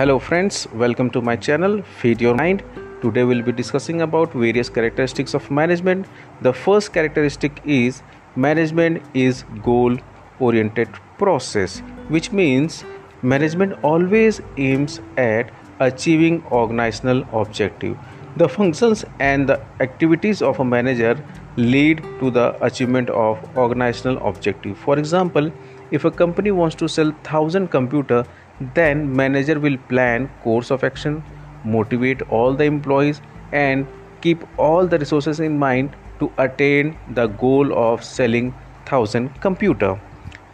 [0.00, 2.62] Hello friends, welcome to my channel Feed Your Mind.
[3.02, 6.06] Today we'll be discussing about various characteristics of management.
[6.40, 8.02] The first characteristic is
[8.34, 9.98] management is goal
[10.38, 10.88] oriented
[11.18, 12.82] process, which means
[13.20, 17.98] management always aims at achieving organizational objective.
[18.38, 21.22] The functions and the activities of a manager
[21.58, 24.78] lead to the achievement of organizational objective.
[24.78, 25.52] For example,
[25.90, 28.24] if a company wants to sell 1000 computer
[28.60, 31.22] then manager will plan course of action
[31.64, 33.20] motivate all the employees
[33.52, 33.86] and
[34.20, 38.50] keep all the resources in mind to attain the goal of selling
[38.84, 39.98] 1000 computer.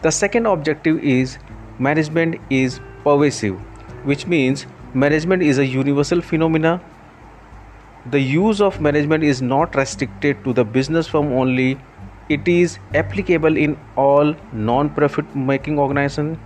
[0.03, 1.39] The second objective is
[1.79, 3.57] management is pervasive
[4.05, 6.81] which means management is a universal phenomena.
[8.11, 11.79] The use of management is not restricted to the business firm only.
[12.29, 16.39] It is applicable in all non-profit making organization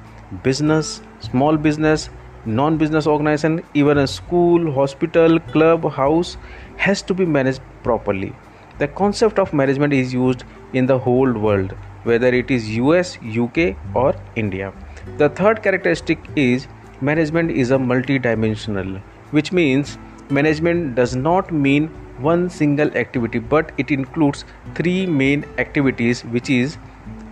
[0.43, 2.09] business small business
[2.47, 6.37] non-business organization even a school hospital club house
[6.77, 8.35] has to be managed properly.
[8.79, 13.59] The concept of management is used in the whole world whether it is us uk
[13.95, 14.73] or india.
[15.19, 16.67] The third characteristic is
[17.01, 19.99] management is a multidimensional which means
[20.31, 24.45] management does not mean one single activity but it includes
[24.75, 26.79] three main activities which is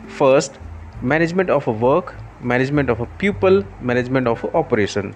[0.06, 0.58] first
[1.00, 5.14] management of a work management of a pupil management of operation.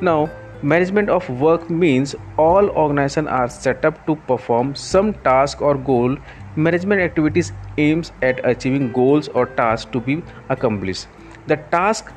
[0.00, 0.30] Now
[0.62, 6.16] management of work means all organizations are set up to perform some task or goal.
[6.56, 11.06] Management activities aims at achieving goals or tasks to be accomplished.
[11.46, 12.12] The task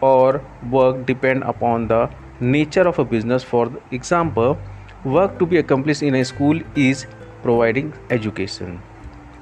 [0.00, 3.42] or work depend upon the nature of a business.
[3.42, 4.58] For example
[5.04, 7.06] work to be accomplished in a school is
[7.42, 8.80] providing education.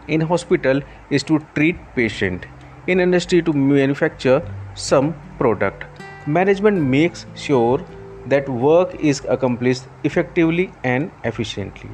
[0.09, 2.47] In hospital is to treat patient
[2.87, 4.42] in industry to manufacture
[4.75, 5.84] some product.
[6.27, 7.84] Management makes sure
[8.27, 11.91] that work is accomplished effectively and efficiently.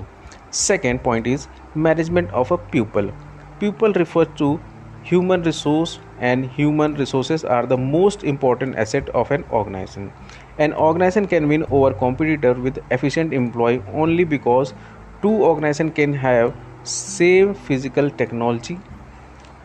[0.50, 3.10] Second point is management of a pupil.
[3.58, 4.60] Pupil refers to
[5.02, 10.12] human resource and human resources are the most important asset of an organization.
[10.58, 14.74] An organization can win over competitor with efficient employee only because
[15.22, 18.78] two organizations can have same physical technology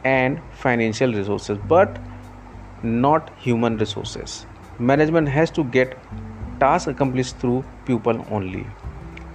[0.09, 1.99] and financial resources but
[2.83, 4.45] not human resources.
[4.79, 5.97] Management has to get
[6.59, 8.65] tasks accomplished through people only.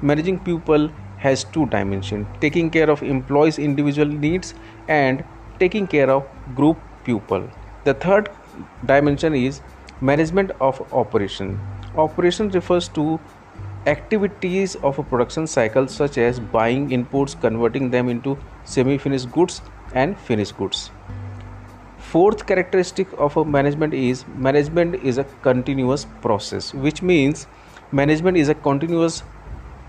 [0.00, 4.55] Managing people has two dimensions taking care of employees individual needs
[4.88, 5.25] and
[5.59, 6.25] taking care of
[6.55, 7.49] group people.
[7.84, 8.31] The third
[8.87, 9.61] dimension is
[10.00, 11.61] management of operation.
[11.97, 13.21] Operation refers to
[13.87, 19.61] activities of a production cycle such as buying inputs converting them into semi finished goods
[19.95, 20.91] and finished goods.
[21.99, 27.47] Fourth characteristic of a management is management is a continuous process which means
[27.91, 29.23] management is a continuous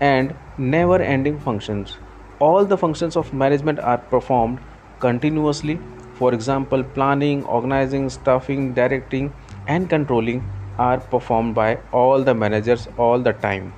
[0.00, 1.98] and never ending functions.
[2.38, 4.58] All the functions of management are performed
[5.00, 5.78] continuously.
[6.14, 9.32] For example planning organizing staffing directing
[9.66, 10.44] and controlling
[10.78, 13.72] are performed by all the managers all the time.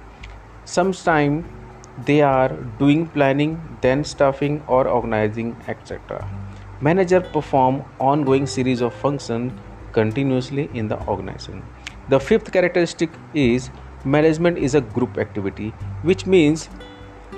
[0.64, 1.44] Sometimes
[2.04, 6.26] they are doing planning then staffing or organizing etc
[6.80, 9.52] manager perform ongoing series of functions
[9.92, 11.62] continuously in the organization.
[12.08, 13.70] The fifth characteristic is
[14.04, 15.70] management is a group activity
[16.02, 16.68] which means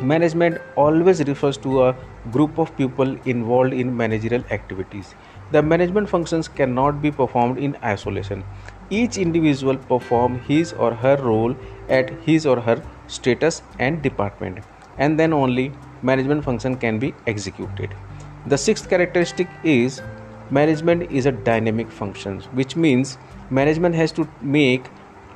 [0.00, 1.96] management always refers to a
[2.32, 5.14] group of people involved in managerial activities.
[5.52, 8.44] The management functions cannot be performed in isolation.
[8.90, 11.56] Each individual perform his or her role
[11.88, 14.60] at his or her status and department.
[14.98, 17.94] And then only management function can be executed.
[18.46, 20.00] The sixth characteristic is
[20.50, 23.18] management is a dynamic function which means
[23.50, 24.88] management has to make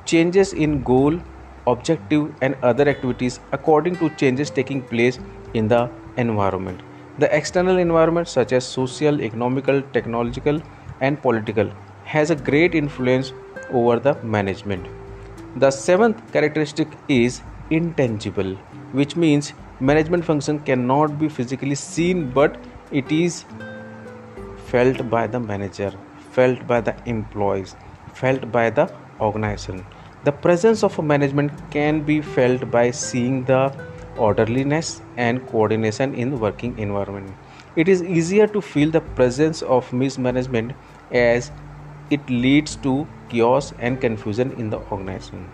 [0.05, 1.19] changes in goal
[1.67, 5.19] objective and other activities according to changes taking place
[5.53, 6.81] in the environment.
[7.19, 10.61] The external environment such as social economical technological
[10.99, 11.71] and political
[12.03, 13.31] has a great influence
[13.69, 14.87] over the management.
[15.55, 18.55] The seventh characteristic is intangible,
[18.91, 22.57] which means management function cannot be physically seen but
[22.91, 23.45] it is
[24.65, 25.91] felt by the manager,
[26.31, 27.75] felt by the employees,
[28.13, 29.85] felt by the organization.
[30.23, 33.73] The presence of a management can be felt by seeing the
[34.17, 37.35] orderliness and coordination in the working environment.
[37.75, 40.73] It is easier to feel the presence of mismanagement
[41.11, 41.51] as
[42.09, 45.49] it leads to chaos and confusion in the organization.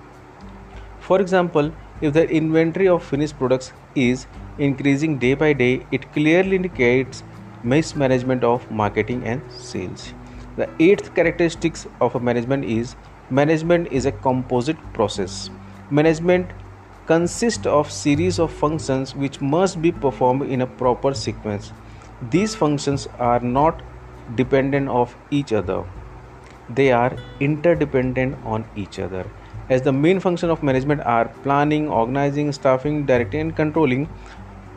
[0.99, 1.71] For example,
[2.01, 7.23] if the inventory of finished products is increasing day by day, it clearly indicates
[7.63, 10.13] mismanagement of marketing and sales.
[10.55, 12.95] The eighth characteristics of a management is
[13.29, 15.49] management is a composite process.
[15.89, 16.51] Management
[17.05, 21.73] consists of series of functions which must be performed in a proper sequence.
[22.21, 23.81] These functions are not
[24.35, 25.83] dependent of each other.
[26.69, 29.25] They are interdependent on each other.
[29.69, 34.09] As the main function of management are planning, organizing, staffing, directing and controlling,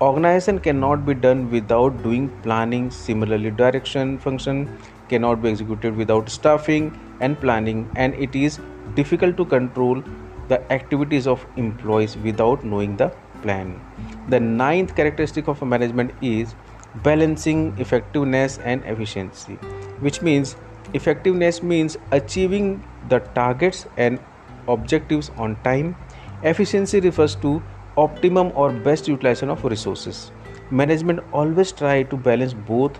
[0.03, 2.91] organization cannot be done without doing planning.
[2.91, 4.79] Similarly direction function
[5.09, 8.61] cannot be executed without staffing and planning and it is
[8.95, 10.03] difficult to control
[10.49, 13.09] the activities of employees without knowing the
[13.41, 13.81] plan.
[14.29, 16.55] The ninth characteristic of management is
[16.97, 19.55] balancing effectiveness and efficiency
[20.01, 20.57] which means
[20.93, 24.21] effectiveness means achieving the targets and
[24.69, 25.97] objectives on time
[26.43, 27.63] efficiency refers to
[27.97, 30.33] optimum or best utilization of resources
[30.71, 32.99] management always try to balance both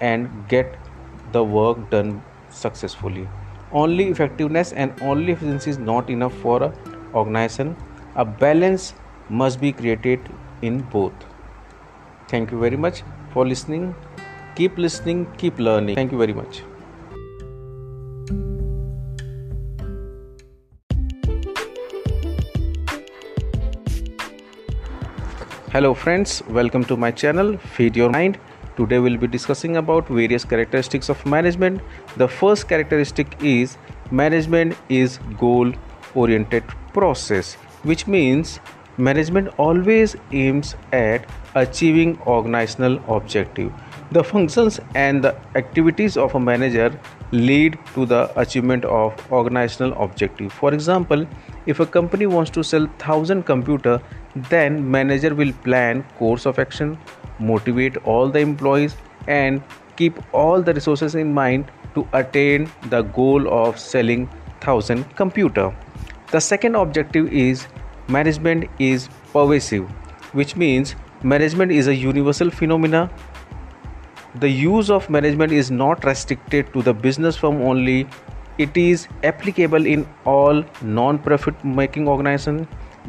[0.00, 0.76] and get
[1.32, 3.28] the work done successfully.
[3.72, 6.72] Only effectiveness and only efficiency is not enough for an
[7.14, 7.76] organization.
[8.16, 8.94] A balance
[9.28, 10.32] must be created
[10.62, 11.14] in both.
[12.28, 13.02] Thank you very much
[13.32, 13.94] for listening.
[14.56, 15.96] Keep listening, keep learning.
[15.96, 16.62] Thank you very much.
[25.74, 28.38] Hello friends, welcome to my channel Feed Your Mind.
[28.76, 31.80] Today we'll be discussing about various characteristics of management.
[32.16, 33.76] The first characteristic is
[34.12, 35.72] management is goal
[36.14, 36.62] oriented
[36.92, 38.60] process which means
[38.98, 43.72] management always aims at achieving organizational objective.
[44.12, 46.96] The functions and the activities of a manager
[47.32, 50.52] lead to the achievement of organizational objective.
[50.52, 51.26] For example
[51.66, 54.00] if a company wants to sell 1000 computer
[54.50, 56.98] then manager will plan course of action
[57.38, 58.96] motivate all the employees
[59.26, 59.62] and
[59.96, 64.26] keep all the resources in mind to attain the goal of selling
[64.64, 65.74] 1000 computer.
[66.30, 67.66] The second objective is
[68.08, 69.88] management is pervasive
[70.32, 73.10] which means management is a universal phenomena.
[74.40, 78.08] The use of management is not restricted to the business firm only
[78.58, 82.66] it is applicable in all non-profit making organization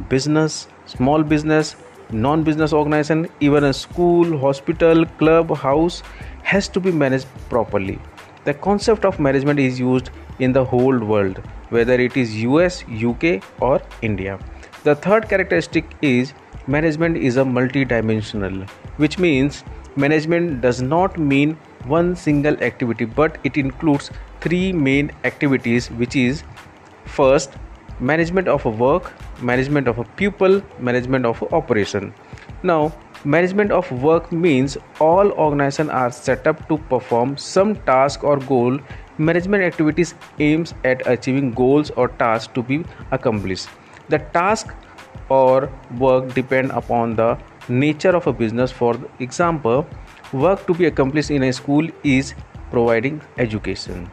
[0.10, 1.76] business small business
[2.12, 6.02] non-business organization even a school hospital club house
[6.44, 8.00] has to be managed properly.
[8.44, 13.24] The concept of management is used in the whole world whether it is us uk
[13.60, 14.40] or india.
[14.84, 16.34] The third characteristic is
[16.68, 18.66] management is a multi-dimensional
[18.98, 19.64] which means
[19.96, 21.58] management does not mean
[21.88, 24.12] one single activity but it includes
[24.42, 26.44] three main activities which is
[27.06, 27.54] first
[28.00, 29.12] management of a work
[29.42, 32.14] management of a pupil management of operation.
[32.64, 32.94] Now
[33.24, 38.80] management of work means all organizations are set up to perform some task or goal.
[39.18, 43.70] Management activities aims at achieving goals or tasks to be accomplished.
[44.10, 44.74] The task
[45.30, 47.38] or work depend upon the
[47.70, 48.72] nature of a business.
[48.72, 49.88] For example
[50.44, 52.34] work to be accomplished in a school is
[52.70, 54.10] providing education.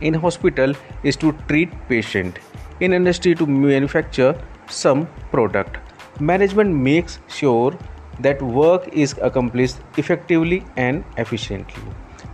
[0.00, 2.38] In hospital is to treat patient.
[2.80, 5.78] In industry to manufacture some product.
[6.20, 7.76] Management makes sure
[8.20, 11.82] that work is accomplished effectively and efficiently.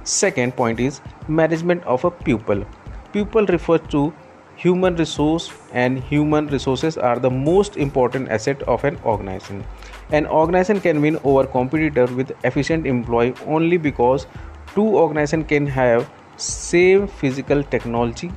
[0.02, 2.64] Second point is management of a pupil.
[3.12, 4.12] Pupil refers to
[4.56, 9.64] human resource and human resources are the most important asset of an organization.
[10.10, 14.26] An organization can win over competitor with efficient employee only because
[14.74, 18.32] two organizations can have same physical technology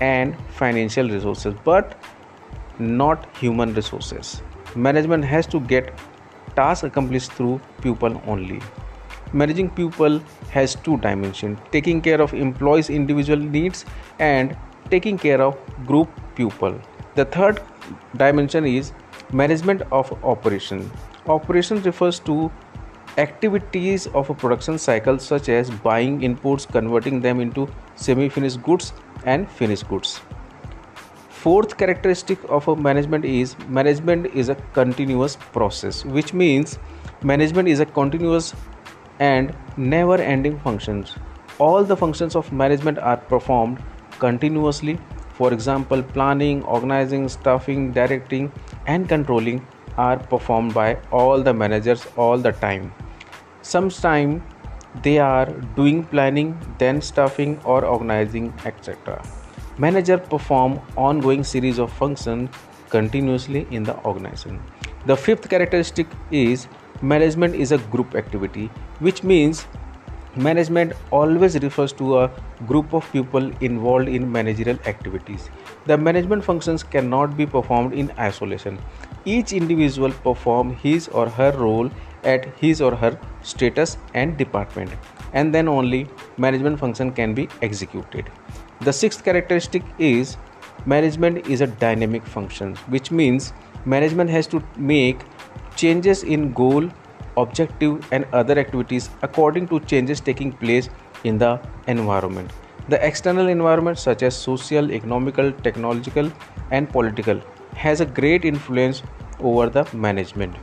[0.00, 1.96] and financial resources but
[2.78, 4.42] not human resources.
[4.74, 5.98] Management has to get
[6.56, 8.60] tasks accomplished through people only.
[9.32, 10.20] Managing people
[10.50, 13.86] has two dimensions taking care of employees individual needs
[14.18, 14.56] and
[14.90, 16.80] taking care of group people
[17.14, 17.60] the third
[18.16, 18.92] dimension is
[19.32, 20.90] management of operation.
[21.26, 22.50] Operation refers to
[23.18, 28.94] activities of a production cycle such as buying inputs converting them into semi finished goods
[29.26, 30.20] and finished goods.
[31.28, 36.78] Fourth characteristic of a management is management is a continuous process which means
[37.22, 38.54] management is a continuous
[39.18, 41.16] and never ending functions.
[41.58, 43.82] All the functions of management are performed
[44.24, 44.98] continuously.
[45.40, 48.50] For example planning organizing staffing directing
[48.86, 52.92] and controlling are performed by all the managers all the time.
[53.62, 54.42] Sometimes
[55.02, 59.22] they are doing planning then staffing or organizing etc
[59.78, 62.50] manager perform ongoing series of functions
[62.90, 64.60] continuously in the organization.
[65.06, 66.68] The fifth characteristic is
[67.00, 69.66] management is a group activity which means
[70.36, 72.30] Management always refers to a
[72.66, 75.50] group of people involved in managerial activities.
[75.84, 78.78] The management functions cannot be performed in isolation.
[79.26, 81.90] Each individual perform his or her role
[82.24, 84.90] at his or her status and department
[85.34, 86.08] and then only
[86.38, 88.30] management function can be executed.
[88.80, 90.38] The sixth characteristic is
[90.86, 93.52] management is a dynamic function which means
[93.84, 95.20] management has to make
[95.76, 96.88] changes in goal
[97.36, 100.88] objective and other activities according to changes taking place
[101.24, 102.50] in the environment.
[102.88, 106.30] The external environment such as social economical technological
[106.70, 107.40] and political
[107.74, 109.02] has a great influence
[109.40, 110.56] over the management.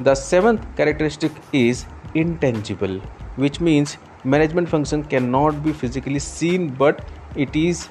[0.00, 3.00] The seventh characteristic is intangible
[3.36, 7.88] which means management function cannot be physically seen but it is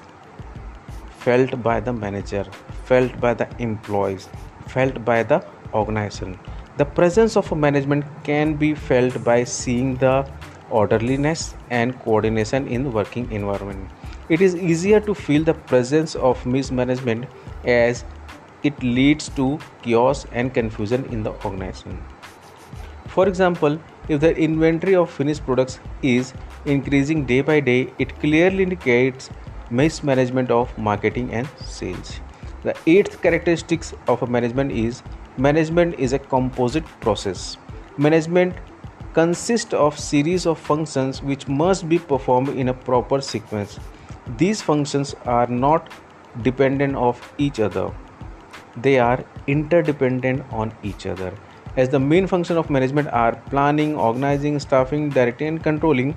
[1.25, 2.43] felt by the manager
[2.83, 4.27] felt by the employees
[4.67, 5.43] felt by the
[5.73, 6.37] organization
[6.77, 10.27] the presence of a management can be felt by seeing the
[10.69, 13.89] orderliness and coordination in the working environment.
[14.27, 17.27] It is easier to feel the presence of mismanagement
[17.63, 18.03] as
[18.63, 22.03] it leads to chaos and confusion in the organization.
[23.07, 23.79] For example,
[24.09, 26.33] if the inventory of finished products is
[26.65, 29.29] increasing day by day, it clearly indicates
[29.69, 32.19] mismanagement of marketing and sales.
[32.63, 35.03] The eighth characteristics of a management is
[35.37, 37.57] Management is a composite process.
[37.97, 38.55] Management
[39.13, 43.77] consists of series of functions which must be performed in a proper sequence.
[44.37, 45.89] These functions are not
[46.41, 47.91] dependent of each other.
[48.77, 51.33] They are interdependent on each other.
[51.75, 56.15] As the main function of management are planning, organizing, staffing, directing and controlling,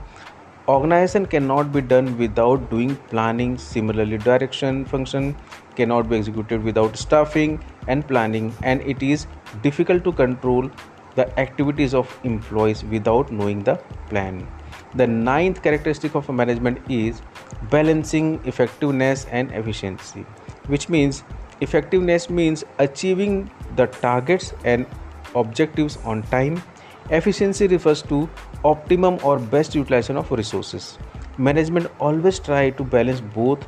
[0.69, 3.57] organization cannot be done without doing planning.
[3.57, 5.35] Similarly direction function
[5.77, 9.27] cannot be executed without staffing and planning and it is
[9.63, 10.71] difficult to control
[11.15, 13.77] the activities of employees without knowing the
[14.11, 14.47] plan.
[14.95, 17.23] The ninth characteristic of management is
[17.71, 20.27] balancing effectiveness and efficiency
[20.67, 21.25] which means
[21.63, 24.87] effectiveness means achieving the targets and
[25.35, 26.63] objectives on time.
[27.11, 28.29] Efficiency refers to
[28.65, 30.99] optimum or best utilization of resources.
[31.37, 33.67] Management always try to balance both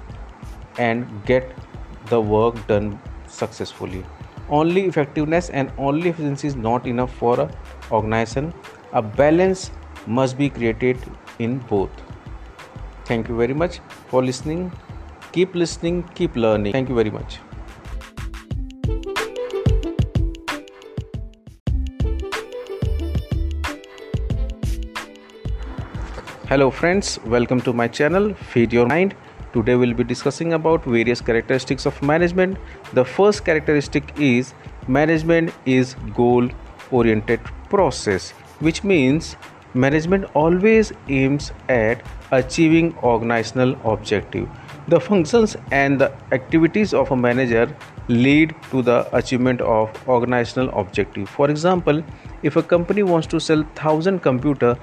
[0.79, 1.57] and get
[2.07, 4.05] the work done successfully.
[4.49, 7.51] Only effectiveness and only efficiency is not enough for a
[7.93, 8.53] organization.
[8.93, 9.71] A balance
[10.07, 10.99] must be created
[11.39, 11.91] in both.
[13.05, 14.73] Thank you very much for listening.
[15.33, 16.73] Keep listening, keep learning.
[16.73, 17.39] Thank you very much.
[26.51, 27.21] Hello friends.
[27.27, 29.15] Welcome to my channel feed your mind.
[29.53, 32.59] Today we'll be discussing about various characteristics of management.
[32.93, 34.53] The first characteristic is
[34.89, 36.49] management is goal
[36.91, 37.39] oriented
[37.69, 38.33] process
[38.69, 39.37] which means
[39.75, 44.49] management always aims at achieving organizational objective.
[44.89, 47.75] The functions and the activities of a manager
[48.09, 51.29] lead to the achievement of organizational objective.
[51.29, 52.03] For example
[52.43, 54.77] if a company wants to sell 1000 computer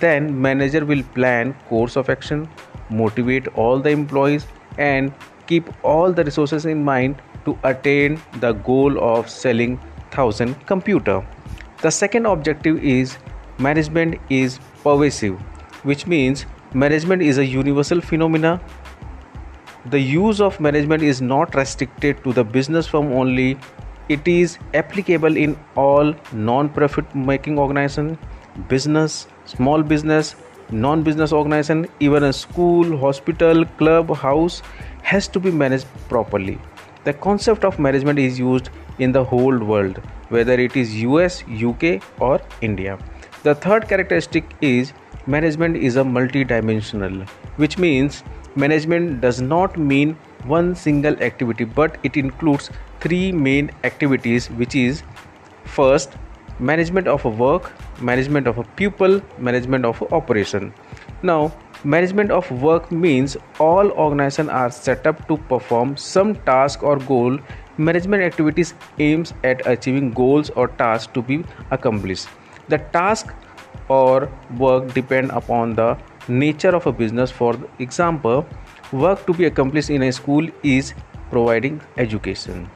[0.00, 2.48] then manager will plan course of action
[2.90, 4.46] motivate all the employees
[4.78, 5.12] and
[5.46, 9.76] keep all the resources in mind to attain the goal of selling
[10.12, 11.24] 1000 computer.
[11.82, 13.18] The second objective is
[13.58, 15.38] management is pervasive
[15.84, 18.60] which means management is a universal phenomena.
[19.90, 23.58] The use of management is not restricted to the business firm only.
[24.08, 28.18] It is applicable in all non-profit making organization
[28.68, 30.36] business small business
[30.70, 31.86] non-business organization.
[32.00, 34.62] Even a school hospital club house
[35.02, 36.58] has to be managed properly.
[37.04, 41.82] The concept of management is used in the whole world whether it is us uk
[42.20, 42.98] or india
[43.44, 44.94] the third characteristic is
[45.26, 47.16] management is a multidimensional
[47.62, 48.22] which means
[48.62, 50.12] management does not mean
[50.52, 52.70] one single activity but it includes
[53.00, 55.02] three main activities which is
[55.64, 56.14] first
[56.58, 57.70] management of a work
[58.00, 60.72] management of a pupil management of operation.
[61.22, 61.52] Now
[61.84, 67.38] management of work means all organizations are set up to perform some task or goal.
[67.76, 72.28] Management activities aims at achieving goals or tasks to be accomplished
[72.68, 73.34] the task
[73.88, 74.28] or
[74.58, 75.96] work depend upon the
[76.28, 77.30] nature of a business.
[77.30, 78.46] For example
[78.92, 80.94] work to be accomplished in a school is
[81.30, 82.68] providing education.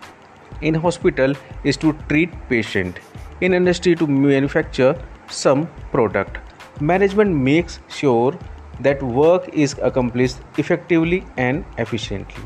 [0.61, 2.99] In hospital is to treat patient.
[3.41, 4.97] In industry to manufacture
[5.29, 6.39] some product.
[6.81, 8.37] Management makes sure
[8.81, 12.43] that work is accomplished effectively and efficiently.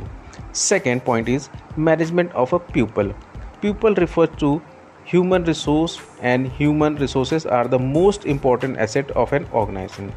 [0.52, 3.14] Second point is management of a pupil.
[3.60, 4.60] Pupil refers to
[5.12, 10.12] human resource and human resources are the most important asset of an organization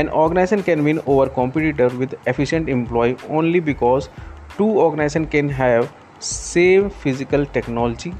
[0.00, 4.08] An organization can win over competitor with efficient employee only because
[4.56, 8.14] two organizations can have same physical technology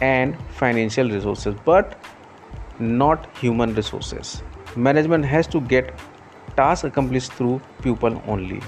[0.00, 1.96] and financial resources but
[2.78, 4.42] not human resources.
[4.76, 5.94] Management has to get
[6.56, 8.60] tasks accomplished through people only.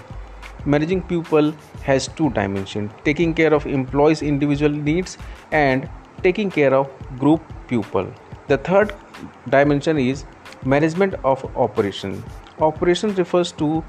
[0.65, 1.53] Managing people
[1.83, 5.19] has two dimensions taking care of employees' individual needs
[5.53, 5.89] and
[6.25, 8.07] taking care of group people.
[8.49, 8.95] The third
[9.49, 10.25] dimension is
[10.65, 12.23] management of operation.
[12.59, 13.85] Operation refers to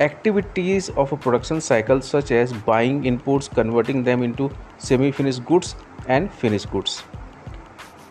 [0.00, 5.76] activities of a production cycle such as buying inputs, converting them into semi finished goods,
[6.06, 7.02] and finished goods.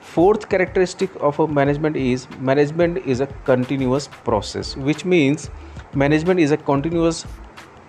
[0.01, 5.49] Fourth characteristic of a management is management is a continuous process, which means
[5.93, 7.25] management is a continuous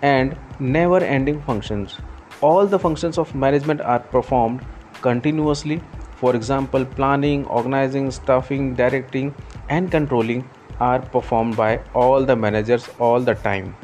[0.02, 1.98] and never ending functions.
[2.40, 4.64] All the functions of management are performed
[5.06, 5.80] continuously.
[6.24, 9.34] For example, planning, organizing, staffing, directing,
[9.68, 10.48] and controlling
[10.80, 13.74] are performed by all the managers all the time.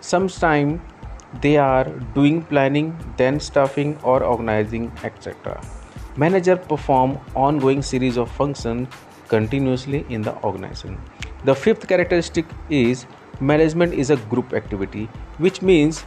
[0.00, 0.80] Sometimes
[1.40, 5.60] they are doing planning, then staffing or organizing, etc.
[6.16, 8.88] Manager perform ongoing series of functions
[9.28, 11.00] continuously in the organization.
[11.44, 13.06] The fifth characteristic is
[13.40, 16.04] management is a group activity, which means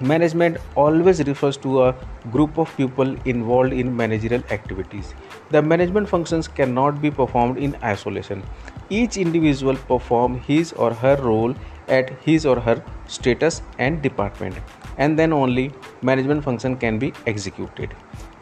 [0.00, 1.94] management always refers to a
[2.30, 5.14] group of people involved in managerial activities.
[5.50, 8.42] The management functions cannot be performed in isolation.
[8.90, 11.54] Each individual perform his or her role
[11.88, 14.56] at his or her status and department
[14.98, 15.72] and then only
[16.02, 17.94] management function can be executed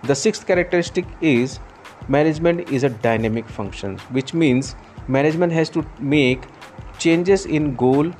[0.04, 1.61] the sixth characteristic is
[2.08, 4.75] management is a dynamic function which means
[5.08, 6.42] management has to make
[6.99, 8.11] changes in goal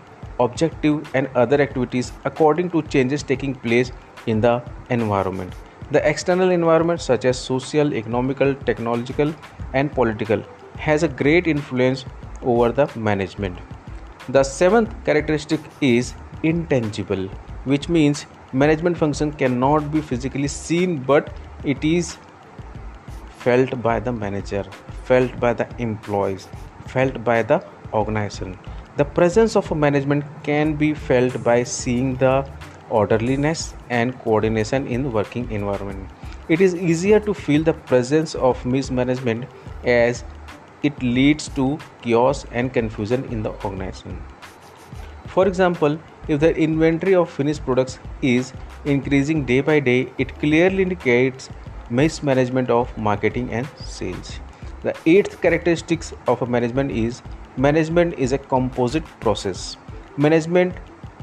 [0.41, 3.93] objective and other activities according to changes taking place
[4.27, 5.55] in the environment
[5.91, 9.35] the external environment such as social economical technological
[9.75, 10.43] and political
[10.77, 12.05] has a great influence
[12.43, 13.59] over the management
[14.29, 17.29] the seventh characteristic is intangible,
[17.65, 21.31] which means management function cannot be physically seen but
[21.63, 22.17] it is
[23.29, 24.65] felt by the manager,
[25.05, 26.49] felt by the employees,
[26.87, 28.59] felt by the organization.
[28.97, 32.49] The presence of a management can be felt by seeing the
[32.89, 36.09] orderliness and coordination in working environment.
[36.49, 39.47] It is easier to feel the presence of mismanagement
[39.83, 40.23] as
[40.85, 44.23] it leads to chaos and confusion in the organization.
[45.27, 48.53] For example, if the inventory of finished products is
[48.85, 51.51] increasing day by day, it clearly indicates
[51.91, 54.39] mismanagement of marketing and sales.
[54.83, 57.23] The eighth characteristics of a management is
[57.57, 59.77] management is a composite process.
[60.17, 60.75] Management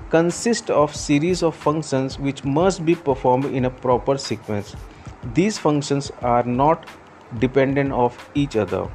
[0.10, 4.76] consists of series of functions which must be performed in a proper sequence.
[5.34, 6.86] These functions are not
[7.40, 8.90] dependent of each other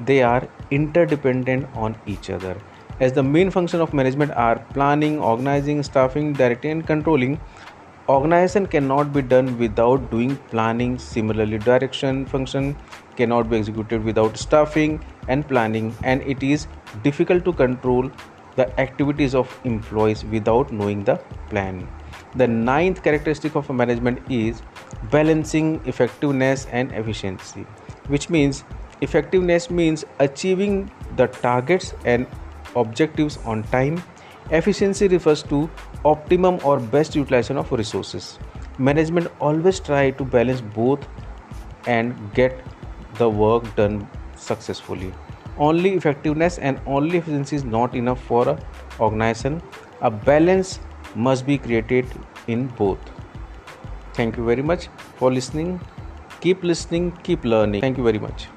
[0.00, 2.56] they are interdependent on each other
[3.00, 7.40] as the main function of management are planning organizing staffing directing and controlling
[8.08, 12.76] organization cannot be done without doing planning similarly direction function
[13.16, 16.66] cannot be executed without staffing and planning and it is
[17.02, 18.10] difficult to control
[18.56, 21.16] the activities of employees without knowing the
[21.50, 21.86] plan
[22.34, 24.62] the ninth characteristic of management is
[25.12, 27.66] balancing effectiveness and efficiency
[28.08, 28.64] which means
[29.00, 32.26] Effectiveness means achieving the targets and
[32.74, 34.02] objectives on time.
[34.50, 35.70] Efficiency refers to
[36.04, 38.40] optimum or best utilization of resources.
[38.78, 41.06] Management always try to balance both
[41.86, 42.60] and get
[43.14, 45.12] the work done successfully.
[45.56, 48.58] Only effectiveness and only efficiency is not enough for a
[49.00, 49.60] organization.
[50.00, 50.80] A balance
[51.14, 52.06] must be created
[52.46, 53.00] in both.
[54.14, 55.80] Thank you very much for listening.
[56.40, 57.80] Keep listening, keep learning.
[57.80, 58.48] Thank you very much.